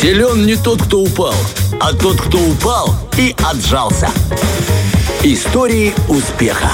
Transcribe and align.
Силен 0.00 0.44
не 0.44 0.56
тот, 0.56 0.82
кто 0.82 1.00
упал, 1.00 1.34
а 1.80 1.94
тот, 1.94 2.20
кто 2.20 2.38
упал 2.38 2.94
и 3.16 3.34
отжался. 3.42 4.10
Истории 5.22 5.94
успеха. 6.08 6.70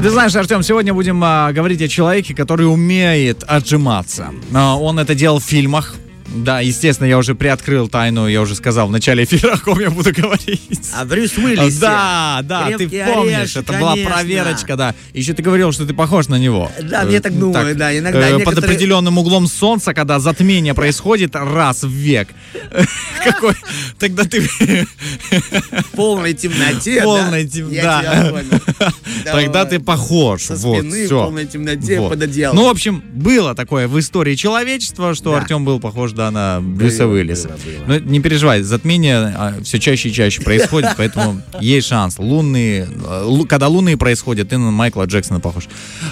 Ты 0.00 0.10
знаешь, 0.10 0.34
Артем, 0.36 0.62
сегодня 0.62 0.94
будем 0.94 1.22
а, 1.24 1.52
говорить 1.52 1.82
о 1.82 1.88
человеке, 1.88 2.34
который 2.34 2.62
умеет 2.62 3.42
отжиматься. 3.42 4.28
А, 4.54 4.76
он 4.76 5.00
это 5.00 5.16
делал 5.16 5.40
в 5.40 5.44
фильмах, 5.44 5.94
да, 6.34 6.60
естественно, 6.60 7.06
я 7.06 7.18
уже 7.18 7.34
приоткрыл 7.34 7.88
тайну, 7.88 8.26
я 8.26 8.40
уже 8.40 8.54
сказал 8.54 8.88
в 8.88 8.90
начале 8.90 9.24
эфира, 9.24 9.52
о 9.54 9.58
ком 9.58 9.80
я 9.80 9.90
буду 9.90 10.12
говорить. 10.12 10.60
А 10.94 11.04
Брюс 11.04 11.36
Уиллис. 11.36 11.76
Да, 11.78 12.40
да, 12.42 12.66
ты 12.76 12.88
помнишь, 12.88 13.36
орешек, 13.36 13.56
это 13.62 13.72
была 13.74 13.92
конечно. 13.92 14.10
проверочка, 14.14 14.76
да. 14.76 14.94
Еще 15.12 15.32
ты 15.34 15.42
говорил, 15.42 15.72
что 15.72 15.86
ты 15.86 15.94
похож 15.94 16.28
на 16.28 16.36
него. 16.38 16.70
Да, 16.82 17.02
мне 17.04 17.20
так 17.20 17.32
Э, 17.32 17.34
думаю, 17.34 17.74
да, 17.76 17.96
иногда 17.96 18.20
э, 18.28 18.30
Под 18.32 18.38
некоторые- 18.40 18.70
определенным 18.70 19.18
углом 19.18 19.46
солнца, 19.46 19.94
когда 19.94 20.18
затмение 20.20 20.74
происходит 20.74 21.34
раз 21.34 21.82
в 21.82 21.90
век. 21.90 22.28
Какой? 23.24 23.54
Тогда 23.98 24.24
ты... 24.24 24.40
В 24.40 25.90
полной 25.94 26.34
темноте. 26.34 27.00
В 27.00 27.04
полной 27.04 27.44
да? 27.44 27.50
тем- 27.50 27.70
Я 27.70 27.82
да. 27.82 28.00
тебя 28.02 28.30
понял. 28.30 28.92
Тогда 29.24 29.64
ты 29.64 29.80
похож. 29.80 30.42
Со 30.42 30.56
вот, 30.56 30.78
спины 30.80 31.06
в 31.06 31.10
полной 31.10 31.46
темноте 31.46 31.96
под 32.00 32.22
одеялом. 32.22 32.56
Ну, 32.56 32.64
в 32.66 32.70
общем, 32.70 33.02
было 33.12 33.54
такое 33.54 33.88
в 33.88 33.98
истории 33.98 34.34
человечества, 34.34 35.14
что. 35.14 35.34
Артем 35.34 35.64
был 35.64 35.80
похож, 35.80 36.12
да, 36.12 36.21
на 36.30 36.60
Брюса 36.60 37.04
Было, 37.06 37.12
Уиллиса. 37.14 37.48
было, 37.48 37.56
было. 37.56 37.84
Но 37.86 37.98
не 37.98 38.20
переживай, 38.20 38.62
затмение 38.62 39.34
все 39.62 39.78
чаще 39.78 40.08
и 40.08 40.12
чаще 40.12 40.42
происходит, 40.42 40.90
поэтому 40.96 41.40
есть 41.60 41.88
шанс. 41.88 42.18
Лунные, 42.18 42.86
э, 43.06 43.28
когда 43.48 43.68
лунные 43.68 43.96
происходят, 43.96 44.48
ты 44.50 44.58
на 44.58 44.70
Майкла 44.70 45.04
Джексона 45.04 45.40
похож. 45.40 45.68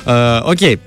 Э, 0.07 0.41
Окей, 0.45 0.79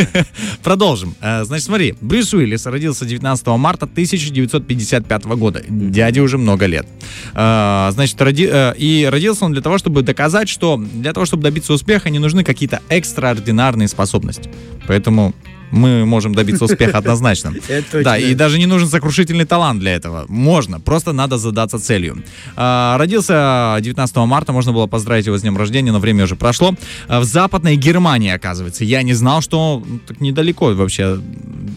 продолжим. 0.62 1.14
Э, 1.20 1.44
Значит, 1.44 1.66
смотри, 1.66 1.94
Брюс 2.00 2.32
Уиллис 2.34 2.66
родился 2.66 3.04
19 3.04 3.46
марта 3.48 3.84
1955 3.86 5.24
года. 5.24 5.62
Дяде 5.68 6.20
уже 6.20 6.38
много 6.38 6.66
лет. 6.66 6.86
Значит, 7.32 8.20
роди- 8.20 8.74
и 8.76 9.06
родился 9.10 9.44
он 9.44 9.52
для 9.52 9.62
того, 9.62 9.78
чтобы 9.78 10.02
доказать, 10.02 10.48
что 10.48 10.76
для 10.76 11.12
того, 11.12 11.26
чтобы 11.26 11.42
добиться 11.42 11.72
успеха, 11.72 12.10
не 12.10 12.18
нужны 12.18 12.44
какие-то 12.44 12.80
экстраординарные 12.88 13.88
способности. 13.88 14.50
Поэтому 14.86 15.34
мы 15.70 16.04
можем 16.06 16.34
добиться 16.34 16.64
успеха 16.64 16.98
однозначно. 16.98 17.52
Да, 17.92 18.16
и 18.18 18.34
даже 18.34 18.58
не 18.58 18.66
нужен 18.66 18.88
сокрушительный 18.88 19.44
талант 19.44 19.80
для 19.80 19.94
этого. 19.94 20.24
Можно, 20.28 20.80
просто 20.80 21.12
надо 21.12 21.38
задаться 21.38 21.78
целью. 21.78 22.22
А, 22.56 22.96
Родился 22.98 23.76
19 23.80 24.16
марта, 24.16 24.52
можно 24.52 24.72
было 24.72 24.86
поздравить 24.86 25.26
его 25.26 25.36
с 25.36 25.42
днем 25.42 25.56
рождения, 25.56 25.92
но 25.92 25.98
время 25.98 26.24
уже 26.24 26.36
прошло. 26.36 26.74
А, 27.08 27.20
В 27.20 27.24
Западной 27.24 27.76
Германии, 27.76 28.30
оказывается. 28.30 28.84
Я 28.84 29.02
не 29.02 29.14
знал, 29.14 29.40
что 29.42 29.82
так 30.06 30.20
недалеко 30.20 30.66
вообще 30.74 31.18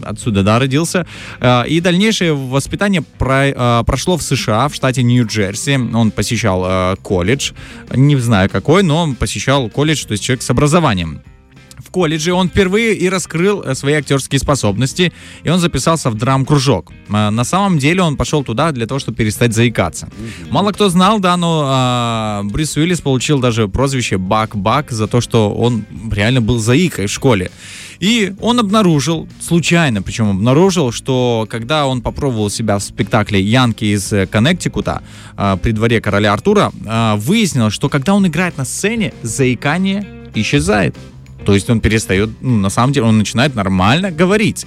отсюда, 0.02 0.42
да, 0.42 0.58
родился. 0.58 1.06
А, 1.40 1.62
И 1.64 1.80
дальнейшее 1.80 2.34
воспитание 2.34 3.02
про- 3.18 3.82
прошло 3.84 4.16
в 4.16 4.22
США, 4.22 4.68
в 4.68 4.74
штате 4.74 5.02
Нью-Джерси. 5.02 5.76
Он 5.94 6.10
посещал 6.10 6.96
колледж, 7.02 7.52
не 7.94 8.16
знаю 8.16 8.48
какой, 8.50 8.82
но 8.82 8.98
он 9.02 9.14
посещал 9.14 9.68
колледж, 9.68 10.04
то 10.06 10.12
есть 10.12 10.22
человек 10.24 10.42
с 10.42 10.50
образованием. 10.50 11.20
В 11.90 11.92
колледже 11.92 12.32
он 12.32 12.48
впервые 12.48 12.94
и 12.94 13.08
раскрыл 13.08 13.62
э, 13.62 13.74
свои 13.74 13.94
актерские 13.94 14.38
способности, 14.38 15.12
и 15.42 15.50
он 15.50 15.58
записался 15.58 16.10
в 16.10 16.14
драм-кружок. 16.14 16.92
А, 17.10 17.32
На 17.32 17.42
самом 17.42 17.78
деле 17.80 18.00
он 18.02 18.16
пошел 18.16 18.44
туда 18.44 18.70
для 18.70 18.86
того, 18.86 19.00
чтобы 19.00 19.16
перестать 19.16 19.52
заикаться. 19.52 20.08
Мало 20.50 20.70
кто 20.70 20.88
знал, 20.88 21.18
да, 21.18 21.36
но 21.36 21.64
а, 21.66 22.42
Брюс 22.44 22.76
Уиллис 22.76 23.00
получил 23.00 23.40
даже 23.40 23.66
прозвище 23.66 24.18
Бак-Бак 24.18 24.92
за 24.92 25.08
то, 25.08 25.20
что 25.20 25.52
он 25.52 25.84
реально 26.12 26.40
был 26.40 26.60
заикой 26.60 27.06
в 27.06 27.10
школе. 27.10 27.50
И 27.98 28.34
он 28.40 28.60
обнаружил, 28.60 29.28
случайно 29.40 30.00
причем 30.00 30.30
обнаружил, 30.30 30.92
что 30.92 31.44
когда 31.50 31.88
он 31.88 32.02
попробовал 32.02 32.50
себя 32.50 32.78
в 32.78 32.84
спектакле 32.84 33.40
«Янки 33.40 33.84
из 33.84 34.12
э, 34.12 34.28
Коннектикута» 34.28 35.02
а, 35.36 35.56
при 35.56 35.72
дворе 35.72 36.00
короля 36.00 36.34
Артура, 36.34 36.70
а, 36.86 37.16
выяснилось, 37.16 37.74
что 37.74 37.88
когда 37.88 38.14
он 38.14 38.28
играет 38.28 38.56
на 38.58 38.64
сцене, 38.64 39.12
заикание 39.22 40.06
исчезает. 40.36 40.94
То 41.44 41.54
есть 41.54 41.70
он 41.70 41.80
перестает, 41.80 42.30
ну, 42.40 42.56
на 42.56 42.70
самом 42.70 42.92
деле, 42.92 43.06
он 43.06 43.18
начинает 43.18 43.54
нормально 43.54 44.10
говорить. 44.10 44.66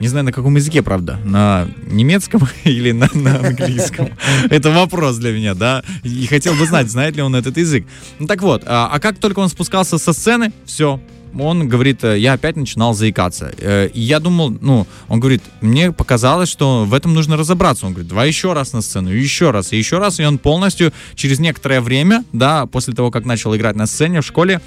Не 0.00 0.08
знаю, 0.08 0.24
на 0.24 0.32
каком 0.32 0.56
языке, 0.56 0.82
правда. 0.82 1.18
На 1.24 1.68
немецком 1.90 2.48
или 2.64 2.92
на, 2.92 3.08
на 3.14 3.38
английском. 3.38 4.08
Это 4.50 4.70
вопрос 4.70 5.16
для 5.18 5.32
меня, 5.32 5.54
да. 5.54 5.84
И 6.02 6.26
хотел 6.26 6.54
бы 6.54 6.66
знать, 6.66 6.90
знает 6.90 7.16
ли 7.16 7.22
он 7.22 7.34
этот 7.36 7.56
язык. 7.56 7.86
Ну 8.18 8.26
так 8.26 8.42
вот, 8.42 8.62
а, 8.66 8.88
а 8.92 8.98
как 8.98 9.18
только 9.18 9.38
он 9.38 9.48
спускался 9.48 9.98
со 9.98 10.12
сцены, 10.12 10.52
все, 10.64 11.00
он 11.38 11.68
говорит, 11.68 12.04
э, 12.04 12.18
я 12.18 12.34
опять 12.34 12.56
начинал 12.56 12.94
заикаться. 12.94 13.52
Э, 13.58 13.88
И 13.94 14.00
я 14.00 14.18
думал, 14.20 14.50
ну, 14.60 14.86
он 15.08 15.20
говорит, 15.20 15.42
мне 15.60 15.92
показалось, 15.92 16.48
что 16.48 16.84
в 16.84 16.94
этом 16.94 17.14
нужно 17.14 17.36
разобраться. 17.36 17.86
Он 17.86 17.92
говорит, 17.92 18.08
давай 18.08 18.28
еще 18.28 18.52
раз 18.52 18.72
на 18.72 18.82
сцену, 18.82 19.10
еще 19.10 19.50
раз, 19.50 19.72
и 19.72 19.78
еще 19.78 19.98
раз. 19.98 20.20
И 20.20 20.24
он 20.24 20.38
полностью 20.38 20.92
через 21.14 21.38
некоторое 21.38 21.80
время, 21.80 22.24
да, 22.32 22.66
после 22.66 22.92
того, 22.94 23.10
как 23.10 23.24
начал 23.24 23.54
играть 23.56 23.76
на 23.76 23.86
сцене 23.86 24.20
в 24.20 24.26
школе, 24.26 24.60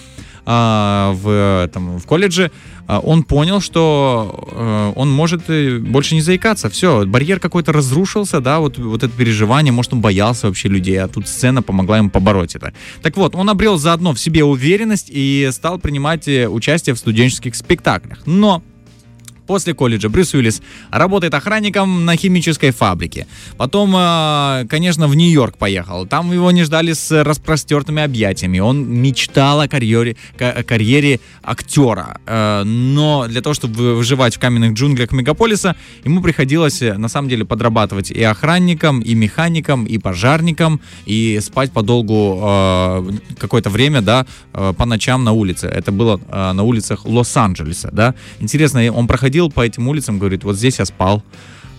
а, 0.45 1.13
в, 1.13 1.63
этом, 1.65 1.99
в 1.99 2.05
колледже, 2.05 2.51
а, 2.87 2.99
он 2.99 3.23
понял, 3.23 3.61
что 3.61 4.47
э, 4.51 4.93
он 4.95 5.09
может 5.09 5.41
больше 5.81 6.15
не 6.15 6.21
заикаться. 6.21 6.69
Все, 6.69 7.05
барьер 7.05 7.39
какой-то 7.39 7.73
разрушился, 7.73 8.41
да, 8.41 8.59
вот, 8.59 8.77
вот 8.77 9.03
это 9.03 9.15
переживание, 9.15 9.73
может, 9.73 9.93
он 9.93 10.01
боялся 10.01 10.47
вообще 10.47 10.67
людей, 10.69 11.01
а 11.01 11.07
тут 11.07 11.27
сцена 11.27 11.63
помогла 11.63 11.97
ему 11.97 12.09
побороть 12.09 12.55
это. 12.55 12.73
Так 13.01 13.17
вот, 13.17 13.35
он 13.35 13.49
обрел 13.49 13.77
заодно 13.77 14.13
в 14.13 14.19
себе 14.19 14.43
уверенность 14.43 15.07
и 15.09 15.49
стал 15.51 15.79
принимать 15.79 16.27
э, 16.27 16.47
участие 16.47 16.93
в 16.93 16.99
студенческих 16.99 17.55
спектаклях. 17.55 18.19
Но 18.25 18.61
После 19.47 19.73
колледжа 19.73 20.09
Брюс 20.09 20.33
Уиллис 20.33 20.61
работает 20.91 21.33
охранником 21.33 22.05
на 22.05 22.15
химической 22.15 22.71
фабрике. 22.71 23.27
Потом, 23.57 23.95
э, 23.95 24.65
конечно, 24.69 25.07
в 25.07 25.15
Нью-Йорк 25.15 25.57
поехал. 25.57 26.07
Там 26.07 26.31
его 26.31 26.51
не 26.51 26.63
ждали 26.63 26.93
с 26.93 27.23
распростертыми 27.23 28.01
объятиями. 28.01 28.59
Он 28.59 28.87
мечтал 28.87 29.61
о 29.61 29.67
карьере, 29.67 30.15
карьере 30.37 31.19
актера. 31.43 32.19
Э, 32.25 32.63
Но 32.65 33.27
для 33.27 33.41
того, 33.41 33.53
чтобы 33.53 33.95
выживать 33.95 34.35
в 34.35 34.39
каменных 34.39 34.73
джунглях 34.73 35.11
мегаполиса, 35.11 35.75
ему 36.03 36.21
приходилось, 36.21 36.81
э, 36.81 36.97
на 36.97 37.09
самом 37.09 37.29
деле, 37.29 37.45
подрабатывать 37.45 38.11
и 38.11 38.23
охранником, 38.23 39.01
и 39.01 39.13
механиком, 39.13 39.85
и 39.85 39.97
пожарником, 39.97 40.79
и 41.05 41.39
спать 41.41 41.71
подолгу 41.71 42.15
какое-то 43.39 43.69
время, 43.69 44.01
да, 44.01 44.25
по 44.51 44.85
ночам 44.85 45.23
на 45.23 45.31
улице. 45.31 45.67
Это 45.67 45.91
было 45.91 46.19
на 46.31 46.63
улицах 46.63 47.05
Лос-Анджелеса, 47.05 47.89
да. 47.91 48.15
Интересно, 48.39 48.91
он 48.91 49.07
проходил 49.07 49.34
по 49.49 49.65
этим 49.65 49.87
улицам, 49.87 50.19
говорит, 50.19 50.43
вот 50.43 50.55
здесь 50.55 50.79
я 50.79 50.85
спал, 50.85 51.23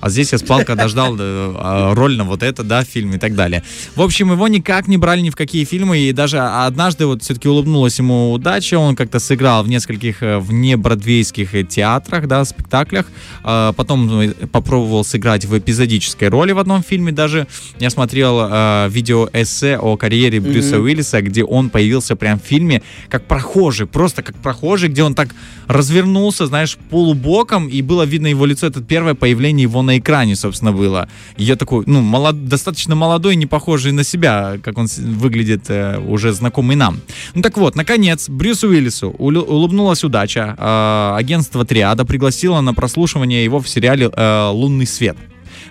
а 0.06 0.08
здесь 0.08 0.30
я 0.32 0.38
спал, 0.38 0.64
когда 0.64 0.86
ждал 0.86 1.16
э, 1.18 1.18
а, 1.58 1.92
роль 1.94 2.16
на 2.16 2.22
вот 2.22 2.44
это, 2.44 2.62
да, 2.62 2.84
в 2.84 2.86
фильме 2.86 3.16
и 3.16 3.18
так 3.18 3.34
далее. 3.34 3.64
В 3.96 4.02
общем, 4.02 4.30
его 4.30 4.46
никак 4.46 4.86
не 4.86 4.96
брали 4.96 5.20
ни 5.20 5.30
в 5.30 5.36
какие 5.36 5.64
фильмы, 5.64 5.98
и 5.98 6.12
даже 6.12 6.38
однажды 6.38 7.06
вот 7.06 7.24
все-таки 7.24 7.48
улыбнулась 7.48 7.98
ему 7.98 8.32
удача, 8.32 8.78
он 8.78 8.94
как-то 8.94 9.18
сыграл 9.18 9.64
в 9.64 9.68
нескольких 9.68 10.22
э, 10.22 10.38
внебродвейских 10.38 11.54
э, 11.56 11.64
театрах, 11.64 12.28
да, 12.28 12.44
спектаклях, 12.44 13.06
А 13.42 13.72
потом 13.72 14.30
попробовал 14.52 15.04
сыграть 15.04 15.44
в 15.44 15.58
эпизодической 15.58 16.28
роли 16.28 16.52
в 16.52 16.60
одном 16.60 16.84
фильме 16.84 17.10
даже. 17.10 17.48
Я 17.80 17.90
смотрел 17.90 18.88
видео-эссе 18.88 19.78
о 19.78 19.96
карьере 19.96 20.40
Брюса 20.40 20.78
Уиллиса, 20.78 21.20
где 21.20 21.42
он 21.42 21.70
появился 21.70 22.14
прям 22.14 22.38
в 22.38 22.44
фильме 22.44 22.82
как 23.08 23.24
прохожий, 23.24 23.86
просто 23.86 24.22
как 24.22 24.36
прохожий, 24.36 24.88
где 24.88 25.02
он 25.02 25.14
так 25.14 25.28
развернулся, 25.66 26.46
знаешь, 26.46 26.78
полубоком, 26.90 27.68
и 27.68 27.82
было 27.82 28.04
видно 28.04 28.28
его 28.28 28.46
лицо, 28.46 28.68
это 28.68 28.80
первое 28.82 29.14
появление 29.14 29.62
его 29.62 29.82
на 29.82 29.95
экране, 29.98 30.36
собственно, 30.36 30.72
было. 30.72 31.08
И 31.36 31.44
я 31.44 31.56
такой, 31.56 31.84
ну, 31.86 32.00
молод- 32.00 32.48
достаточно 32.48 32.94
молодой, 32.94 33.36
не 33.36 33.46
похожий 33.46 33.92
на 33.92 34.04
себя, 34.04 34.58
как 34.62 34.78
он 34.78 34.86
выглядит 34.98 35.64
э, 35.68 35.98
уже 35.98 36.32
знакомый 36.32 36.76
нам. 36.76 37.00
Ну 37.34 37.42
так 37.42 37.56
вот, 37.58 37.76
наконец, 37.76 38.28
Брюсу 38.28 38.68
Уиллису 38.68 39.10
улыбнулась 39.10 40.04
удача. 40.04 40.54
Э, 40.58 41.14
агентство 41.16 41.64
Триада 41.64 42.04
пригласило 42.04 42.60
на 42.60 42.74
прослушивание 42.74 43.44
его 43.44 43.60
в 43.60 43.68
сериале 43.68 44.10
э, 44.12 44.48
«Лунный 44.52 44.86
свет». 44.86 45.16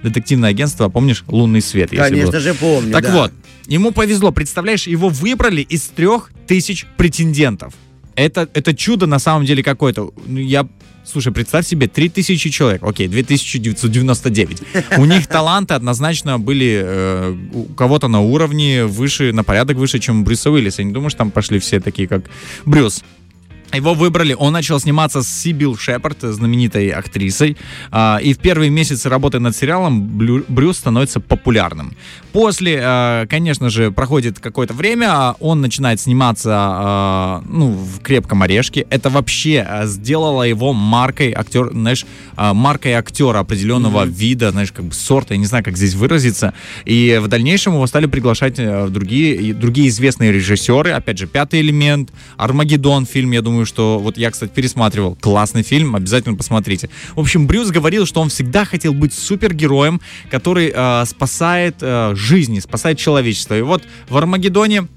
Детективное 0.04 0.50
агентство, 0.50 0.90
помнишь, 0.90 1.24
«Лунный 1.28 1.62
свет»? 1.62 1.90
Конечно 1.92 2.32
было. 2.32 2.40
же 2.40 2.54
помню, 2.54 2.92
Так 2.92 3.04
да. 3.04 3.14
вот, 3.14 3.32
ему 3.68 3.92
повезло, 3.92 4.32
представляешь, 4.32 4.88
его 4.88 5.10
выбрали 5.10 5.62
из 5.62 5.84
трех 5.88 6.32
тысяч 6.48 6.86
претендентов. 6.98 7.74
Это, 8.16 8.48
это 8.54 8.74
чудо 8.74 9.08
на 9.08 9.20
самом 9.20 9.46
деле 9.46 9.64
какое-то. 9.64 10.12
Ну, 10.26 10.40
Я, 10.40 10.68
слушай, 11.06 11.32
представь 11.32 11.68
себе, 11.68 11.88
3000 11.88 12.50
человек, 12.50 12.84
окей, 12.84 13.08
2999. 13.08 14.62
У 14.98 15.06
них 15.06 15.28
таланты 15.28 15.74
однозначно 15.74 16.40
были 16.40 16.82
э, 16.84 17.36
у 17.54 17.64
кого-то 17.74 18.08
на 18.08 18.22
уровне 18.22 18.86
выше, 18.86 19.32
на 19.32 19.44
порядок 19.44 19.78
выше, 19.78 20.00
чем 20.00 20.22
у 20.22 20.24
Брюса 20.24 20.52
Уиллиса. 20.52 20.82
Я 20.82 20.88
не 20.88 20.94
думаю, 20.94 21.10
что 21.10 21.20
там 21.20 21.32
пошли 21.32 21.60
все 21.60 21.80
такие, 21.80 22.08
как 22.08 22.26
Брюс. 22.66 23.04
Его 23.74 23.94
выбрали, 23.94 24.34
он 24.34 24.54
начал 24.54 24.80
сниматься 24.80 25.22
с 25.22 25.28
Сибил 25.28 25.78
Шепард, 25.78 26.22
знаменитой 26.22 26.90
актрисой. 26.90 27.58
А, 27.92 28.20
И 28.22 28.34
в 28.34 28.38
первые 28.38 28.70
месяцы 28.70 29.10
работы 29.10 29.40
над 29.40 29.56
сериалом 29.56 30.02
Брюс 30.48 30.78
становится 30.78 31.20
популярным. 31.20 31.96
После, 32.32 32.80
а, 32.82 33.26
конечно 33.28 33.70
же, 33.70 33.92
проходит 33.92 34.40
какое-то 34.40 34.74
время, 34.74 35.08
а 35.10 35.36
он 35.40 35.62
начинает 35.62 36.00
сниматься 36.00 37.42
ну, 37.48 37.72
в 37.72 38.02
«Крепком 38.02 38.42
орешке». 38.44 38.86
Это 38.90 39.10
вообще 39.10 39.68
сделало 39.84 40.44
его 40.44 40.74
маркой 40.74 41.34
актер, 41.34 41.72
знаешь, 41.72 42.06
маркой 42.38 42.94
актера 42.94 43.40
определенного 43.40 44.06
вида, 44.06 44.52
знаешь, 44.52 44.72
как 44.72 44.86
бы 44.86 44.94
сорта, 44.94 45.34
я 45.34 45.40
не 45.40 45.46
знаю, 45.46 45.64
как 45.64 45.78
здесь 45.78 45.96
выразиться. 45.96 46.54
И 46.86 47.20
в 47.22 47.28
дальнейшем 47.28 47.74
его 47.74 47.88
стали 47.88 48.06
приглашать 48.06 48.56
э, 48.58 48.88
другие, 48.90 49.54
другие 49.54 49.90
известные 49.90 50.32
режиссеры. 50.32 50.92
Опять 50.92 51.18
же, 51.18 51.28
«Пятый 51.28 51.62
элемент», 51.62 52.12
«Армагеддон» 52.38 53.06
фильм, 53.06 53.32
я 53.32 53.42
думаю, 53.42 53.55
что... 53.64 54.00
Вот 54.00 54.18
я, 54.18 54.32
кстати, 54.32 54.52
пересматривал. 54.52 55.16
Классный 55.22 55.64
фильм, 55.64 55.96
обязательно 55.96 56.36
посмотрите. 56.36 56.90
В 57.16 57.20
общем, 57.22 57.48
Брюс 57.48 57.70
говорил, 57.70 58.06
что 58.06 58.20
он 58.20 58.28
всегда 58.28 58.66
хотел 58.66 58.94
быть 58.94 59.14
супергероем, 59.14 60.02
который 60.30 60.74
э, 60.76 61.06
спасает 61.06 61.78
э, 61.80 62.14
жизни, 62.16 62.60
спасает 62.60 62.98
человечество. 62.98 63.58
И 63.58 63.62
вот 63.62 63.84
в 64.10 64.18
«Армагеддоне» 64.18 64.88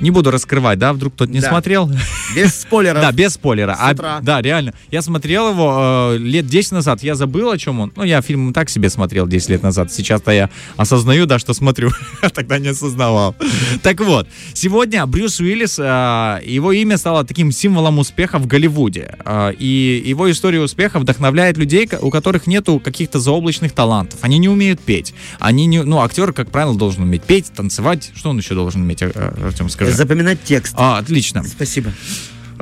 Не 0.00 0.10
буду 0.10 0.32
раскрывать, 0.32 0.80
да, 0.80 0.92
вдруг 0.92 1.14
кто-то 1.14 1.30
не 1.30 1.38
Да. 1.38 1.48
смотрел. 1.48 1.88
Без 2.34 2.60
спойлеров. 2.62 3.02
Да, 3.02 3.12
без 3.12 3.34
спойлера. 3.34 3.78
Утра. 3.92 4.20
да, 4.22 4.40
реально. 4.40 4.72
Я 4.90 5.02
смотрел 5.02 5.50
его 5.50 6.12
э, 6.14 6.18
лет 6.18 6.46
10 6.46 6.72
назад, 6.72 7.02
я 7.02 7.14
забыл, 7.14 7.50
о 7.50 7.58
чем 7.58 7.80
он. 7.80 7.92
Ну, 7.96 8.04
я 8.04 8.20
фильм 8.22 8.52
так 8.52 8.70
себе 8.70 8.88
смотрел 8.90 9.26
10 9.26 9.48
лет 9.50 9.62
назад. 9.62 9.92
Сейчас-то 9.92 10.30
я 10.30 10.50
осознаю, 10.76 11.26
да, 11.26 11.38
что 11.38 11.54
смотрю. 11.54 11.90
А 12.22 12.28
Тогда 12.30 12.58
не 12.58 12.68
осознавал. 12.68 13.34
Так 13.82 14.00
вот, 14.00 14.28
сегодня 14.54 15.04
Брюс 15.06 15.40
Уиллис, 15.40 15.78
э, 15.78 16.40
его 16.44 16.72
имя 16.72 16.96
стало 16.96 17.24
таким 17.24 17.52
символом 17.52 17.98
успеха 17.98 18.38
в 18.38 18.46
Голливуде. 18.46 19.16
Э, 19.24 19.52
И 19.58 20.02
его 20.04 20.30
история 20.30 20.60
успеха 20.60 20.98
вдохновляет 20.98 21.56
людей, 21.58 21.88
у 22.00 22.10
которых 22.10 22.46
нету 22.46 22.78
каких-то 22.80 23.18
заоблачных 23.18 23.72
талантов. 23.72 24.18
Они 24.22 24.38
не 24.38 24.48
умеют 24.48 24.80
петь. 24.80 25.14
Они 25.38 25.66
не, 25.66 25.82
ну, 25.82 26.00
актер, 26.00 26.32
как 26.32 26.50
правило, 26.50 26.74
должен 26.76 27.02
уметь 27.02 27.22
петь, 27.22 27.52
танцевать. 27.54 28.12
Что 28.14 28.30
он 28.30 28.38
еще 28.38 28.54
должен 28.54 28.82
уметь, 28.82 29.02
э, 29.02 29.10
Артем, 29.44 29.68
скажи? 29.68 29.92
Запоминать 29.92 30.42
текст. 30.44 30.74
А, 30.76 30.98
отлично. 30.98 31.42
Спасибо. 31.44 31.92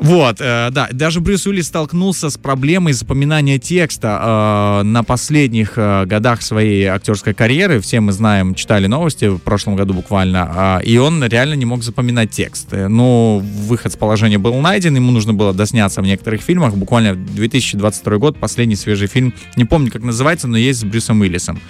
Вот, 0.01 0.37
э, 0.41 0.71
да, 0.73 0.89
даже 0.93 1.21
Брюс 1.21 1.47
Уиллис 1.47 1.67
столкнулся 1.67 2.31
с 2.31 2.39
проблемой 2.39 2.95
запоминания 2.95 3.59
текста 3.59 4.81
э, 4.81 4.83
на 4.85 5.05
последних 5.05 5.75
э, 5.77 6.07
годах 6.07 6.41
своей 6.41 6.87
актерской 6.87 7.35
карьеры. 7.35 7.81
Все 7.81 8.01
мы 8.01 8.13
знаем, 8.13 8.55
читали 8.55 8.87
новости 8.87 9.27
в 9.27 9.39
прошлом 9.39 9.77
году 9.77 9.93
буквально, 9.93 10.81
э, 10.81 10.85
и 10.85 10.97
он 10.97 11.23
реально 11.23 11.53
не 11.53 11.67
мог 11.67 11.83
запоминать 11.83 12.31
текст. 12.31 12.73
Э, 12.73 12.89
Ну, 12.89 13.43
выход 13.45 13.93
с 13.93 13.97
положения 13.97 14.39
был 14.39 14.59
найден, 14.59 14.97
ему 14.97 15.13
нужно 15.13 15.35
было 15.35 15.53
досняться 15.53 16.01
в 16.01 16.07
некоторых 16.07 16.41
фильмах. 16.41 16.75
Буквально 16.75 17.15
2022 17.15 18.17
год, 18.17 18.39
последний 18.41 18.77
свежий 18.77 19.07
фильм, 19.07 19.35
не 19.57 19.67
помню, 19.67 19.91
как 19.91 20.03
называется, 20.03 20.49
но 20.49 20.57
есть 20.57 20.81
с 20.81 20.85
Брюсом 20.85 21.21
Уиллисом. 21.21 21.61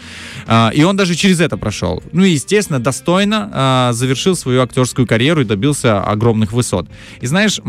А, 0.47 0.71
И 0.73 0.85
он 0.85 0.97
даже 0.97 1.17
через 1.17 1.41
это 1.41 1.57
прошел. 1.57 2.01
Ну 2.13 2.23
и, 2.23 2.31
естественно, 2.31 2.79
достойно 2.79 3.51
а, 3.53 3.93
завершил 3.93 4.37
свою 4.37 4.63
актерскую 4.63 5.07
карьеру 5.07 5.41
и 5.41 5.45
добился 5.45 6.01
огромных 6.01 6.53
высот. 6.53 6.87
И 7.21 7.27
знаешь, 7.27 7.61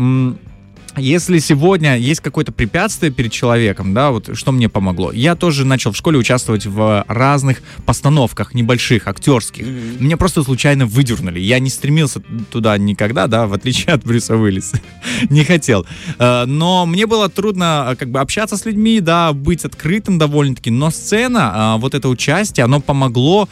если 0.96 1.38
сегодня 1.38 1.96
есть 1.96 2.20
какое-то 2.20 2.52
препятствие 2.52 3.12
перед 3.12 3.32
человеком, 3.32 3.94
да, 3.94 4.10
вот 4.10 4.36
что 4.36 4.52
мне 4.52 4.68
помогло. 4.68 5.12
Я 5.12 5.34
тоже 5.34 5.64
начал 5.64 5.92
в 5.92 5.96
школе 5.96 6.18
участвовать 6.18 6.66
в 6.66 7.04
разных 7.08 7.62
постановках 7.84 8.54
небольших, 8.54 9.06
актерских. 9.06 9.66
Меня 9.66 10.16
просто 10.16 10.42
случайно 10.42 10.86
выдернули. 10.86 11.40
Я 11.40 11.58
не 11.58 11.70
стремился 11.70 12.20
туда 12.50 12.76
никогда, 12.78 13.26
да, 13.26 13.46
в 13.46 13.52
отличие 13.52 13.94
от 13.94 14.04
Брюса 14.04 14.36
Уиллиса. 14.36 14.80
не 15.30 15.44
хотел. 15.44 15.86
Э, 16.18 16.44
Но 16.46 16.86
мне 16.86 17.06
было 17.06 17.28
трудно 17.28 17.88
э, 17.90 17.96
как 17.96 18.10
бы 18.10 18.20
общаться 18.20 18.56
с 18.56 18.64
людьми, 18.64 19.00
да, 19.00 19.32
быть 19.32 19.64
открытым 19.64 20.18
довольно-таки. 20.18 20.70
Но 20.70 20.90
сцена, 20.90 21.74
э, 21.76 21.80
вот 21.80 21.94
это 21.94 22.08
участие, 22.08 22.64
оно 22.64 22.80
помогло 22.80 23.48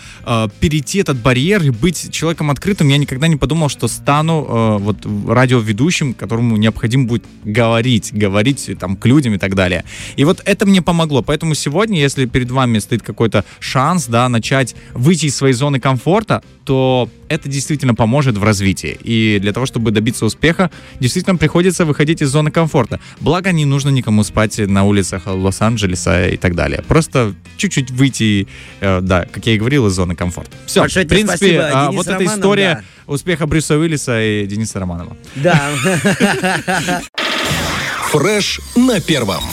перейти 0.61 0.99
этот 0.99 1.19
барьер 1.19 1.63
и 1.63 1.71
быть 1.71 2.11
человеком 2.13 2.51
открытым. 2.51 2.89
Я 2.89 2.99
никогда 2.99 3.29
не 3.29 3.37
подумал, 3.37 3.69
что 3.69 3.89
стану 3.89 4.79
вот 4.81 5.07
радиоведущим, 5.29 6.15
которому 6.15 6.57
необходимо 6.57 7.07
будет 7.07 7.25
говорить, 7.45 8.13
говорить 8.13 8.71
там 8.79 8.97
к 8.97 9.07
людям 9.07 9.35
и 9.35 9.39
так 9.39 9.55
далее. 9.55 9.85
И 10.17 10.25
вот 10.25 10.43
это 10.45 10.67
мне 10.67 10.83
помогло. 10.83 11.23
Поэтому 11.23 11.55
сегодня, 11.55 11.99
если 11.99 12.27
перед 12.27 12.51
вами 12.51 12.79
стоит 12.79 13.03
какой-то 13.03 13.45
шанс, 13.59 14.07
да, 14.07 14.29
начать 14.29 14.75
выйти 14.93 15.27
из 15.27 15.37
своей 15.37 15.55
зоны 15.55 15.81
комфорта, 15.81 16.43
то 16.65 17.09
это 17.29 17.49
действительно 17.49 17.95
поможет 17.95 18.37
в 18.37 18.45
развитии. 18.45 18.99
И 19.03 19.39
для 19.41 19.53
того, 19.53 19.67
чтобы 19.67 19.91
добиться 19.91 20.25
успеха, 20.27 20.71
действительно 21.01 21.37
приходится 21.37 21.85
выходить 21.85 22.23
из 22.23 22.29
зоны 22.29 22.51
комфорта. 22.51 23.01
Благо, 23.21 23.53
не 23.53 23.65
нужно 23.65 23.89
никому 23.89 24.23
спать 24.25 24.59
на 24.59 24.85
улицах 24.85 25.23
Лос-Анджелеса 25.27 26.29
и 26.29 26.37
так 26.37 26.55
далее. 26.55 26.83
Просто 26.87 27.35
чуть-чуть 27.57 27.91
выйти, 27.91 28.47
э, 28.81 29.01
да, 29.01 29.25
как 29.25 29.47
я 29.47 29.55
и 29.55 29.59
говорил, 29.59 29.87
из 29.87 29.93
зоны 29.93 30.15
комфорта. 30.15 30.53
Все, 30.67 30.81
Большое 30.81 31.07
в 31.07 31.09
принципе, 31.09 31.37
спасибо, 31.37 31.71
а, 31.73 31.91
вот 31.91 32.07
эта 32.07 32.19
Романов, 32.19 32.37
история 32.37 32.85
успеха 33.07 33.47
Брюса 33.47 33.77
Уиллиса 33.77 34.23
и 34.23 34.47
Дениса 34.47 34.79
Романова. 34.79 35.17
Да. 35.37 35.71
Фреш 38.11 38.61
на 38.75 39.01
первом. 39.01 39.45